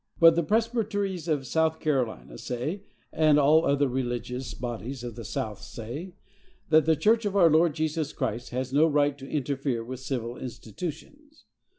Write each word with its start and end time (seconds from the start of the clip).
But 0.19 0.33
the 0.33 0.41
Presbyteries 0.41 1.27
of 1.27 1.45
South 1.45 1.79
Carolina 1.79 2.39
say, 2.39 2.81
and 3.13 3.37
all 3.37 3.61
the 3.61 3.67
other 3.67 3.87
religious 3.87 4.55
bodies 4.55 5.03
at 5.03 5.13
the 5.15 5.23
South 5.23 5.61
say, 5.61 6.15
that 6.69 6.87
the 6.87 6.95
church 6.95 7.23
of 7.23 7.35
our 7.35 7.51
Lord 7.51 7.75
Jesus 7.75 8.11
Christ 8.11 8.49
has 8.49 8.73
no 8.73 8.87
right 8.87 9.15
to 9.19 9.29
interfere 9.29 9.83
with 9.83 9.99
civil 9.99 10.37
institutions. 10.37 11.45